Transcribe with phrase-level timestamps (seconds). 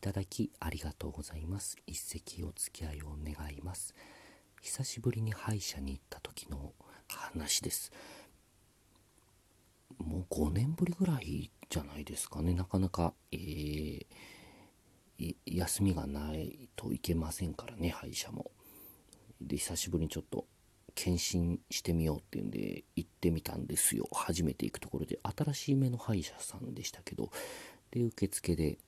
[0.00, 1.76] ただきありがとうございます。
[1.86, 3.94] 一席お付き合いを願います。
[4.62, 6.72] 久しぶりに歯医者に行った時の
[7.06, 7.92] 話です。
[9.98, 12.54] もう5年ぶりぐらいじゃないですかね。
[12.54, 14.06] なかなか、えー、
[15.44, 18.50] 休みがないといけませんからね、歯医者も。
[19.40, 20.46] で、久しぶりにちょっと
[20.94, 24.08] 検診してみようっていうんで行ってみたんですよ。
[24.12, 27.30] 初めて行くところで、新しい目の歯医者さんでしたけど、
[27.90, 28.78] で、受付で、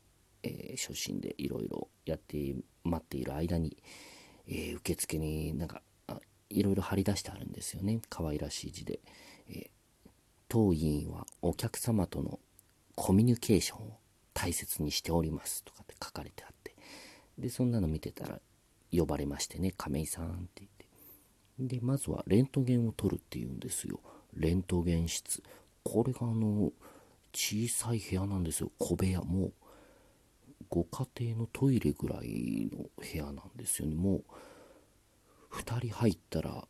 [0.43, 2.55] えー、初診でいろいろやって
[2.85, 3.77] 待っている間に、
[4.47, 5.83] えー、受付になんか
[6.51, 8.01] いろいろ貼り出してあるんですよね。
[8.09, 9.01] 可愛らしい字で。
[9.49, 10.11] えー、
[10.49, 12.39] 当委員はお客様との
[12.95, 13.99] コミュニケーションを
[14.35, 16.77] 大切にしておりますとかって書かれてあって。
[17.39, 18.41] で、そんなの見てたら
[18.93, 20.71] 呼ばれましてね、亀井さんって言っ
[21.69, 21.77] て。
[21.77, 24.01] で、まずはレントゲンを取るっていうんですよ。
[24.35, 25.43] レントゲン室。
[25.83, 26.73] これがあの、
[27.33, 28.71] 小さい部屋なんですよ。
[28.79, 29.23] 小部屋。
[29.23, 29.53] もう、
[30.69, 33.95] ご家庭のトイレぐらいの部屋なんですよね。
[33.95, 34.25] もう、
[35.53, 36.67] 2人入ったら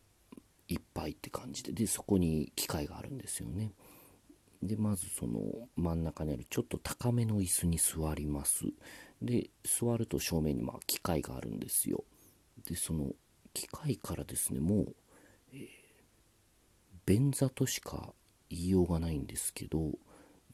[0.68, 3.72] いっぱいって感じで、で、そこに機械があるんですよね。
[4.62, 5.40] で、まずその
[5.76, 8.64] 真ん中にあるちょっと高めの椅子に座ります。
[9.20, 12.04] で、座ると正面にまあ機械があるんですよ。
[12.66, 13.12] で、その
[13.52, 14.94] 機械からですね、もう、
[15.52, 15.68] えー、
[17.06, 18.14] 便座としか
[18.48, 19.92] 言いようがないんですけど、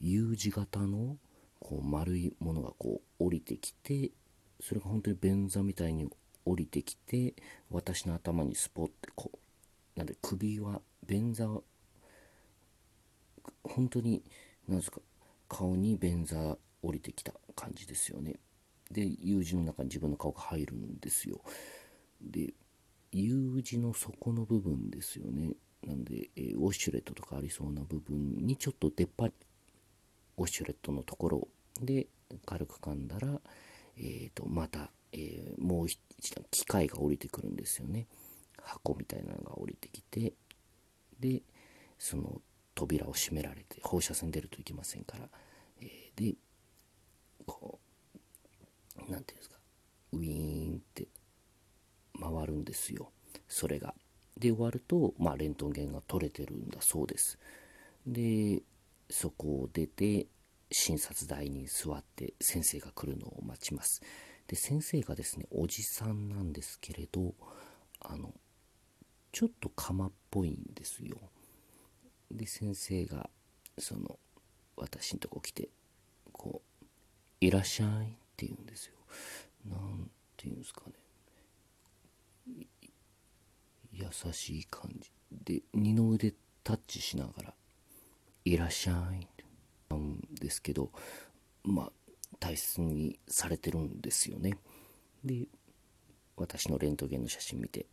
[0.00, 1.18] U 字型の
[1.60, 4.10] こう丸いものがこう降りてきて
[4.60, 6.08] それが本当に便座みたいに
[6.44, 7.34] 降りてきて
[7.70, 11.46] 私の頭にスポッてこうなんで首は便座
[13.64, 14.22] 本当に
[14.68, 15.00] 何ですか
[15.48, 18.36] 顔に便座降りてきた感じですよね。
[18.90, 21.40] で U 字の中に自分の顔が入るんですよ。
[22.20, 22.54] で
[23.12, 25.52] U 字の底の部分ですよね。
[25.86, 29.32] なんで、えー、ウォッシュレットとかありそうな部分にちょっと出っ張り
[30.38, 31.48] ウォシュレットのところ
[31.80, 32.06] で
[32.46, 33.40] 軽く噛んだら、
[33.96, 35.98] えー、とまた、えー、もう一
[36.34, 38.06] 段機械が降りてくるんですよね。
[38.62, 40.34] 箱みたいなのが降りてきて
[41.20, 41.42] で
[41.98, 42.40] その
[42.74, 45.28] 扉を閉められて放射線出るといけませんから、
[45.80, 46.36] えー、で
[47.46, 47.78] こ
[48.96, 49.56] う何て言うんですか
[50.12, 51.08] ウィーンって
[52.20, 53.10] 回るんですよ。
[53.48, 53.94] それが。
[54.36, 57.38] で終わると、まあ、レントゲンが取れてるんだそうです。
[58.06, 58.62] で
[59.10, 60.26] そこを出て
[60.70, 64.02] 診察台に座って先生が来るのを待ちます。
[64.46, 67.34] で先生がですねおじさんなんですけれど
[68.00, 68.32] あの
[69.32, 71.18] ちょっと釜っぽいんですよ。
[72.30, 73.30] で先生が
[73.78, 74.18] その
[74.76, 75.68] 私のとこ来て
[76.32, 76.86] こう
[77.40, 78.94] 「いらっしゃい」って言うんですよ。
[79.66, 82.66] なんて言うんですかね。
[83.92, 85.10] 優しい感じ。
[85.30, 87.54] で二の腕タッチしながら
[88.52, 89.28] いらっしゃい」
[89.90, 90.90] なんですけど
[91.62, 91.92] まあ
[92.40, 94.58] 大切にされてるんですよね。
[95.24, 95.46] で
[96.36, 97.86] 私のレントゲンの写真見て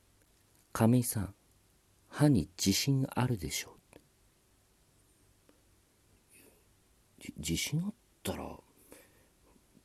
[0.72, 1.34] 「亀井さん
[2.08, 3.76] 歯に自信あるでしょう」
[7.38, 8.60] 自信あったら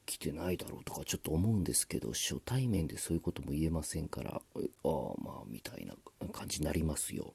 [0.06, 4.42] 来てないだろうとかちょっと思うんですけど初対面でそういうことも言えませんからあ
[4.90, 5.96] あまあみたいな
[6.34, 7.34] 感じになりますよ。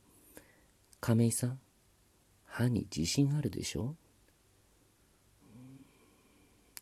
[1.00, 1.60] 亀井さん
[2.56, 3.94] 歯に自信あるでしょ？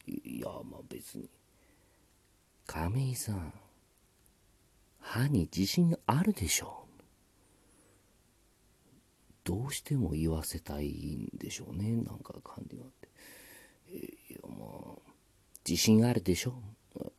[0.07, 1.29] いやまあ別に。
[2.65, 3.53] 亀井さん
[5.01, 6.87] 歯に自信あるでしょ？
[9.43, 13.09] どうしても言わせたいんでしょうねなんか感じがあって。
[14.31, 15.13] いやまあ
[15.69, 16.53] 自信あるでしょ？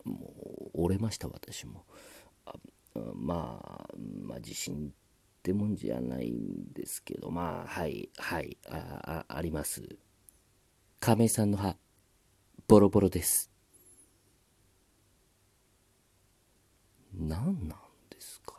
[0.05, 0.33] も
[0.73, 1.83] う折れました私も。
[2.45, 2.53] あ
[3.13, 4.93] まあまあ自信
[5.45, 9.99] ってもんじゃないんですけど、まあ、はい、はい、あ、ああります。
[10.99, 11.77] 亀井さんの歯、
[12.67, 13.51] ボロボロです。
[17.13, 17.77] 何なん
[18.09, 18.55] ですか？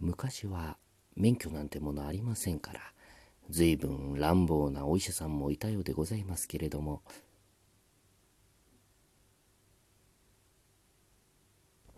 [0.00, 0.78] 昔は
[1.16, 2.80] 免許なんてものありませんから、
[3.50, 7.02] 随分乱暴なお医者さんもいたようでございますけれども、